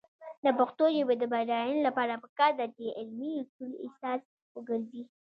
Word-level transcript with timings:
د 0.43 0.45
پښتو 0.59 0.83
ژبې 0.95 1.15
د 1.19 1.23
بډاینې 1.31 1.81
لپاره 1.87 2.21
پکار 2.23 2.51
ده 2.59 2.65
چې 2.75 2.95
علمي 2.99 3.31
اصول 3.41 3.71
اساس 3.85 4.21
وګرځي. 4.55 5.01